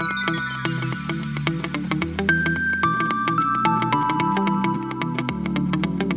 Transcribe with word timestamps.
Thank 0.00 0.30
you. 0.30 0.39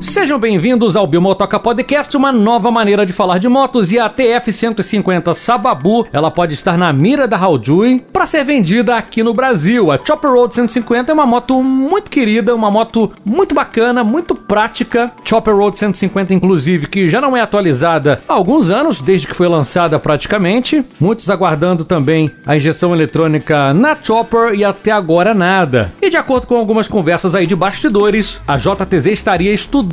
Sejam 0.00 0.38
bem-vindos 0.38 0.96
ao 0.96 1.06
Bimotoca 1.06 1.60
Podcast, 1.60 2.16
uma 2.16 2.32
nova 2.32 2.70
maneira 2.70 3.04
de 3.04 3.12
falar 3.12 3.36
de 3.36 3.46
motos 3.48 3.92
e 3.92 3.98
a 3.98 4.08
TF-150 4.08 5.34
Sababu, 5.34 6.06
ela 6.10 6.30
pode 6.30 6.54
estar 6.54 6.78
na 6.78 6.90
mira 6.90 7.28
da 7.28 7.36
Haojui 7.36 8.02
para 8.10 8.24
ser 8.24 8.42
vendida 8.42 8.96
aqui 8.96 9.22
no 9.22 9.34
Brasil. 9.34 9.92
A 9.92 9.98
Chopper 10.02 10.30
Road 10.30 10.54
150 10.54 11.10
é 11.10 11.14
uma 11.14 11.26
moto 11.26 11.62
muito 11.62 12.10
querida, 12.10 12.54
uma 12.54 12.70
moto 12.70 13.12
muito 13.22 13.54
bacana, 13.54 14.02
muito 14.02 14.34
prática. 14.34 15.12
Chopper 15.22 15.54
Road 15.54 15.78
150, 15.78 16.32
inclusive, 16.32 16.86
que 16.86 17.06
já 17.06 17.20
não 17.20 17.36
é 17.36 17.42
atualizada 17.42 18.22
há 18.26 18.32
alguns 18.32 18.70
anos, 18.70 19.02
desde 19.02 19.26
que 19.26 19.34
foi 19.34 19.48
lançada 19.48 19.98
praticamente. 19.98 20.82
Muitos 20.98 21.28
aguardando 21.28 21.84
também 21.84 22.30
a 22.46 22.56
injeção 22.56 22.94
eletrônica 22.94 23.74
na 23.74 23.94
Chopper 24.02 24.54
e 24.54 24.64
até 24.64 24.92
agora 24.92 25.34
nada. 25.34 25.92
E 26.00 26.08
de 26.08 26.16
acordo 26.16 26.46
com 26.46 26.56
algumas 26.56 26.88
conversas 26.88 27.34
aí 27.34 27.46
de 27.46 27.54
bastidores, 27.54 28.40
a 28.48 28.56
JTZ 28.56 29.06
estaria 29.06 29.52
estudando 29.52 29.89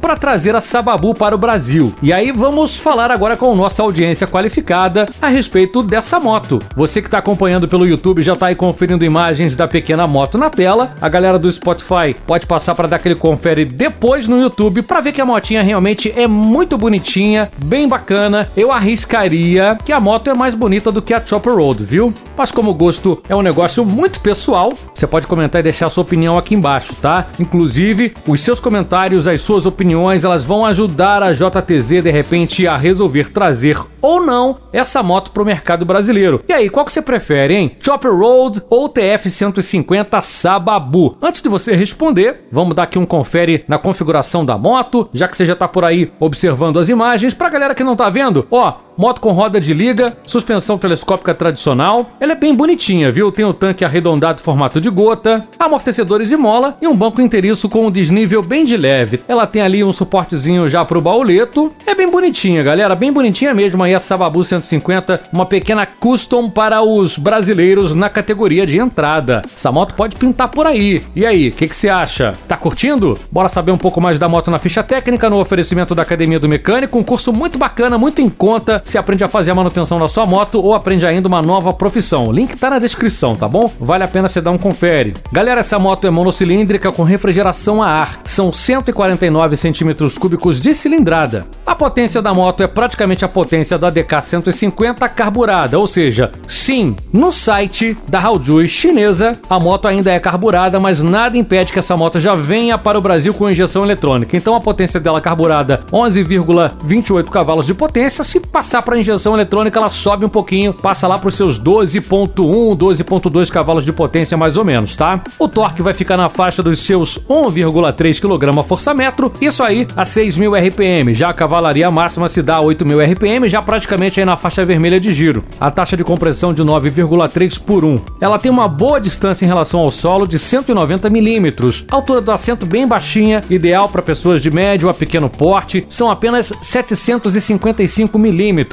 para 0.00 0.16
trazer 0.16 0.54
a 0.54 0.60
Sababu 0.60 1.12
para 1.12 1.34
o 1.34 1.38
Brasil. 1.38 1.92
E 2.00 2.12
aí 2.12 2.30
vamos 2.30 2.76
falar 2.76 3.10
agora 3.10 3.36
com 3.36 3.54
nossa 3.56 3.82
audiência 3.82 4.28
qualificada 4.28 5.06
a 5.20 5.26
respeito 5.28 5.82
dessa 5.82 6.20
moto. 6.20 6.60
Você 6.76 7.00
que 7.00 7.08
está 7.08 7.18
acompanhando 7.18 7.66
pelo 7.66 7.86
YouTube 7.86 8.22
já 8.22 8.34
está 8.34 8.46
aí 8.46 8.54
conferindo 8.54 9.04
imagens 9.04 9.56
da 9.56 9.66
pequena 9.66 10.06
moto 10.06 10.38
na 10.38 10.50
tela. 10.50 10.94
A 11.00 11.08
galera 11.08 11.36
do 11.36 11.50
Spotify 11.50 12.14
pode 12.26 12.46
passar 12.46 12.76
para 12.76 12.86
dar 12.86 12.96
aquele 12.96 13.16
confere 13.16 13.64
depois 13.64 14.28
no 14.28 14.40
YouTube 14.40 14.82
para 14.82 15.00
ver 15.00 15.10
que 15.10 15.20
a 15.20 15.26
motinha 15.26 15.62
realmente 15.62 16.12
é 16.16 16.28
muito 16.28 16.78
bonitinha, 16.78 17.50
bem 17.64 17.88
bacana. 17.88 18.48
Eu 18.56 18.70
arriscaria 18.70 19.76
que 19.84 19.92
a 19.92 19.98
moto 19.98 20.30
é 20.30 20.34
mais 20.34 20.54
bonita 20.54 20.92
do 20.92 21.02
que 21.02 21.12
a 21.12 21.24
Chopper 21.24 21.56
Road, 21.56 21.84
viu? 21.84 22.14
Mas 22.36 22.52
como 22.52 22.70
o 22.70 22.74
gosto 22.74 23.20
é 23.28 23.34
um 23.34 23.42
negócio 23.42 23.84
muito 23.84 24.20
pessoal, 24.20 24.72
você 24.94 25.08
pode 25.08 25.26
comentar 25.26 25.60
e 25.60 25.64
deixar 25.64 25.90
sua 25.90 26.02
opinião 26.02 26.38
aqui 26.38 26.54
embaixo, 26.54 26.94
tá? 27.02 27.26
Inclusive, 27.40 28.14
os 28.28 28.40
seus 28.40 28.60
comentários 28.60 29.23
as 29.26 29.42
suas 29.42 29.66
opiniões, 29.66 30.24
elas 30.24 30.42
vão 30.42 30.64
ajudar 30.66 31.22
a 31.22 31.32
JTZ 31.32 32.02
de 32.02 32.10
repente 32.10 32.66
a 32.66 32.76
resolver 32.76 33.32
trazer 33.32 33.78
ou 34.00 34.24
não 34.24 34.56
essa 34.72 35.02
moto 35.02 35.30
para 35.30 35.42
o 35.42 35.46
mercado 35.46 35.84
brasileiro. 35.84 36.42
E 36.48 36.52
aí, 36.52 36.68
qual 36.68 36.84
que 36.84 36.92
você 36.92 37.00
prefere, 37.00 37.54
hein? 37.54 37.76
Chopper 37.80 38.14
Road 38.14 38.62
ou 38.68 38.88
TF 38.88 39.30
150 39.30 40.20
Sababu? 40.20 41.16
Antes 41.22 41.40
de 41.40 41.48
você 41.48 41.74
responder, 41.74 42.42
vamos 42.52 42.74
dar 42.74 42.82
aqui 42.82 42.98
um 42.98 43.06
confere 43.06 43.64
na 43.66 43.78
configuração 43.78 44.44
da 44.44 44.58
moto, 44.58 45.08
já 45.12 45.26
que 45.26 45.36
você 45.36 45.46
já 45.46 45.54
está 45.54 45.66
por 45.66 45.84
aí 45.84 46.12
observando 46.20 46.78
as 46.78 46.88
imagens. 46.88 47.32
Para 47.32 47.48
galera 47.48 47.74
que 47.74 47.84
não 47.84 47.92
está 47.92 48.10
vendo, 48.10 48.46
ó, 48.50 48.74
Moto 48.96 49.20
com 49.20 49.32
roda 49.32 49.60
de 49.60 49.74
liga, 49.74 50.16
suspensão 50.24 50.78
telescópica 50.78 51.34
tradicional. 51.34 52.10
Ela 52.20 52.32
é 52.32 52.36
bem 52.36 52.54
bonitinha, 52.54 53.10
viu? 53.10 53.32
Tem 53.32 53.44
o 53.44 53.52
tanque 53.52 53.84
arredondado 53.84 54.40
formato 54.40 54.80
de 54.80 54.88
gota, 54.88 55.44
amortecedores 55.58 56.28
de 56.28 56.36
mola 56.36 56.76
e 56.80 56.86
um 56.86 56.94
banco 56.94 57.20
inteiriço 57.20 57.68
com 57.68 57.88
um 57.88 57.90
desnível 57.90 58.40
bem 58.40 58.64
de 58.64 58.76
leve. 58.76 59.20
Ela 59.26 59.48
tem 59.48 59.62
ali 59.62 59.82
um 59.82 59.92
suportezinho 59.92 60.68
já 60.68 60.84
pro 60.84 61.00
bauleto. 61.00 61.72
É 61.84 61.92
bem 61.92 62.08
bonitinha, 62.08 62.62
galera, 62.62 62.94
bem 62.94 63.12
bonitinha 63.12 63.52
mesmo 63.52 63.82
aí 63.82 63.96
a 63.96 64.00
Sababu 64.00 64.44
150, 64.44 65.22
uma 65.32 65.44
pequena 65.44 65.84
custom 65.86 66.48
para 66.48 66.80
os 66.80 67.18
brasileiros 67.18 67.96
na 67.96 68.08
categoria 68.08 68.64
de 68.64 68.78
entrada. 68.78 69.42
Essa 69.56 69.72
moto 69.72 69.94
pode 69.96 70.14
pintar 70.14 70.48
por 70.48 70.68
aí. 70.68 71.02
E 71.16 71.26
aí, 71.26 71.48
o 71.48 71.52
que 71.52 71.66
você 71.66 71.88
acha? 71.88 72.34
Tá 72.46 72.56
curtindo? 72.56 73.18
Bora 73.32 73.48
saber 73.48 73.72
um 73.72 73.78
pouco 73.78 74.00
mais 74.00 74.20
da 74.20 74.28
moto 74.28 74.52
na 74.52 74.60
ficha 74.60 74.84
técnica 74.84 75.28
no 75.28 75.40
oferecimento 75.40 75.96
da 75.96 76.02
Academia 76.02 76.38
do 76.38 76.48
Mecânico, 76.48 76.96
um 76.96 77.02
curso 77.02 77.32
muito 77.32 77.58
bacana, 77.58 77.98
muito 77.98 78.20
em 78.20 78.28
conta 78.28 78.83
se 78.84 78.98
aprende 78.98 79.24
a 79.24 79.28
fazer 79.28 79.50
a 79.50 79.54
manutenção 79.54 79.98
da 79.98 80.06
sua 80.06 80.26
moto 80.26 80.60
ou 80.60 80.74
aprende 80.74 81.06
ainda 81.06 81.26
uma 81.26 81.42
nova 81.42 81.72
profissão. 81.72 82.26
O 82.26 82.32
link 82.32 82.56
tá 82.56 82.70
na 82.70 82.78
descrição, 82.78 83.34
tá 83.34 83.48
bom? 83.48 83.70
Vale 83.80 84.04
a 84.04 84.08
pena 84.08 84.28
você 84.28 84.40
dar 84.40 84.50
um 84.50 84.58
confere. 84.58 85.14
Galera, 85.32 85.60
essa 85.60 85.78
moto 85.78 86.06
é 86.06 86.10
monocilíndrica 86.10 86.92
com 86.92 87.02
refrigeração 87.02 87.82
a 87.82 87.88
ar. 87.88 88.20
São 88.24 88.52
149 88.52 89.56
centímetros 89.56 90.18
cúbicos 90.18 90.60
de 90.60 90.74
cilindrada. 90.74 91.46
A 91.66 91.74
potência 91.74 92.20
da 92.20 92.34
moto 92.34 92.62
é 92.62 92.66
praticamente 92.66 93.24
a 93.24 93.28
potência 93.28 93.78
do 93.78 93.86
ADK 93.86 94.22
150 94.22 95.08
carburada, 95.08 95.78
ou 95.78 95.86
seja, 95.86 96.30
sim, 96.46 96.94
no 97.12 97.32
site 97.32 97.96
da 98.08 98.20
Haojui 98.20 98.68
chinesa, 98.68 99.38
a 99.48 99.58
moto 99.58 99.88
ainda 99.88 100.12
é 100.12 100.20
carburada, 100.20 100.78
mas 100.78 101.02
nada 101.02 101.38
impede 101.38 101.72
que 101.72 101.78
essa 101.78 101.96
moto 101.96 102.20
já 102.20 102.34
venha 102.34 102.76
para 102.76 102.98
o 102.98 103.02
Brasil 103.02 103.32
com 103.32 103.50
injeção 103.50 103.84
eletrônica. 103.84 104.36
Então 104.36 104.54
a 104.54 104.60
potência 104.60 105.00
dela 105.00 105.20
carburada 105.20 105.84
11,28 105.92 107.24
cavalos 107.30 107.66
de 107.66 107.74
potência, 107.74 108.24
se 108.24 108.40
passar 108.40 108.73
passar 108.74 108.82
para 108.82 108.98
injeção 108.98 109.34
eletrônica, 109.34 109.78
ela 109.78 109.90
sobe 109.90 110.24
um 110.24 110.28
pouquinho, 110.28 110.72
passa 110.72 111.06
lá 111.06 111.16
para 111.16 111.28
os 111.28 111.36
seus 111.36 111.60
12.1, 111.60 112.34
12.2 112.76 113.48
cavalos 113.48 113.84
de 113.84 113.92
potência 113.92 114.36
mais 114.36 114.56
ou 114.56 114.64
menos, 114.64 114.96
tá? 114.96 115.22
O 115.38 115.46
torque 115.46 115.80
vai 115.80 115.94
ficar 115.94 116.16
na 116.16 116.28
faixa 116.28 116.60
dos 116.60 116.80
seus 116.80 117.16
1,3 117.18 118.20
kgfm, 118.20 119.32
isso 119.40 119.62
aí 119.62 119.86
a 119.94 120.02
6.000 120.02 120.68
RPM. 120.68 121.14
Já 121.14 121.28
a 121.28 121.34
cavalaria 121.34 121.88
máxima 121.88 122.28
se 122.28 122.42
dá 122.42 122.56
a 122.56 122.62
8.000 122.62 123.12
RPM, 123.12 123.48
já 123.48 123.62
praticamente 123.62 124.18
aí 124.18 124.26
na 124.26 124.36
faixa 124.36 124.64
vermelha 124.64 124.98
de 124.98 125.12
giro. 125.12 125.44
A 125.60 125.70
taxa 125.70 125.96
de 125.96 126.02
compressão 126.02 126.52
de 126.52 126.64
9,3 126.64 127.60
por 127.60 127.84
1. 127.84 128.00
Ela 128.20 128.40
tem 128.40 128.50
uma 128.50 128.66
boa 128.66 129.00
distância 129.00 129.44
em 129.44 129.48
relação 129.48 129.78
ao 129.80 129.90
solo 129.90 130.26
de 130.26 130.38
190 130.38 131.08
milímetros. 131.10 131.84
Altura 131.88 132.20
do 132.20 132.32
assento 132.32 132.66
bem 132.66 132.88
baixinha, 132.88 133.40
ideal 133.48 133.88
para 133.88 134.02
pessoas 134.02 134.42
de 134.42 134.50
médio 134.50 134.88
a 134.88 134.94
pequeno 134.94 135.30
porte, 135.30 135.86
são 135.88 136.10
apenas 136.10 136.52
755 136.60 138.18
milímetros 138.18 138.63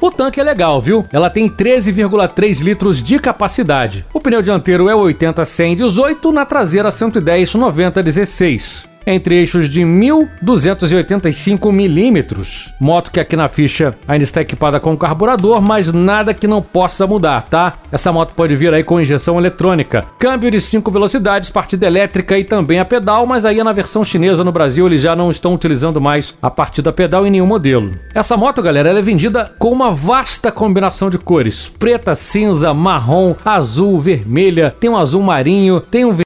o 0.00 0.10
tanque 0.10 0.40
é 0.40 0.42
legal, 0.42 0.80
viu? 0.80 1.06
Ela 1.12 1.30
tem 1.30 1.48
13,3 1.48 2.60
litros 2.60 3.02
de 3.02 3.18
capacidade. 3.18 4.04
O 4.12 4.20
pneu 4.20 4.42
dianteiro 4.42 4.88
é 4.88 4.94
80 4.94 5.44
118, 5.44 6.32
na 6.32 6.44
traseira 6.44 6.90
110 6.90 7.54
90 7.54 8.02
16 8.02 8.89
entre 9.06 9.36
eixos 9.36 9.68
de 9.68 9.82
1.285 9.82 11.72
milímetros. 11.72 12.72
Moto 12.80 13.10
que 13.10 13.20
aqui 13.20 13.36
na 13.36 13.48
ficha 13.48 13.94
ainda 14.06 14.24
está 14.24 14.40
equipada 14.40 14.80
com 14.80 14.96
carburador, 14.96 15.60
mas 15.60 15.92
nada 15.92 16.34
que 16.34 16.46
não 16.46 16.62
possa 16.62 17.06
mudar, 17.06 17.42
tá? 17.42 17.74
Essa 17.90 18.12
moto 18.12 18.34
pode 18.34 18.54
vir 18.56 18.72
aí 18.72 18.84
com 18.84 19.00
injeção 19.00 19.38
eletrônica, 19.38 20.06
câmbio 20.18 20.50
de 20.50 20.60
5 20.60 20.90
velocidades, 20.90 21.50
partida 21.50 21.86
elétrica 21.86 22.38
e 22.38 22.44
também 22.44 22.78
a 22.78 22.84
pedal, 22.84 23.26
mas 23.26 23.44
aí 23.44 23.62
na 23.62 23.72
versão 23.72 24.04
chinesa 24.04 24.44
no 24.44 24.52
Brasil 24.52 24.86
eles 24.86 25.00
já 25.00 25.16
não 25.16 25.30
estão 25.30 25.54
utilizando 25.54 26.00
mais 26.00 26.34
a 26.40 26.50
partida 26.50 26.92
pedal 26.92 27.26
em 27.26 27.30
nenhum 27.30 27.46
modelo. 27.46 27.92
Essa 28.14 28.36
moto, 28.36 28.62
galera, 28.62 28.90
ela 28.90 28.98
é 28.98 29.02
vendida 29.02 29.52
com 29.58 29.70
uma 29.70 29.90
vasta 29.90 30.52
combinação 30.52 31.10
de 31.10 31.18
cores: 31.18 31.72
preta, 31.78 32.14
cinza, 32.14 32.72
marrom, 32.74 33.34
azul, 33.44 34.00
vermelha, 34.00 34.74
tem 34.78 34.90
um 34.90 34.96
azul 34.96 35.22
marinho, 35.22 35.80
tem 35.80 36.04
um 36.04 36.12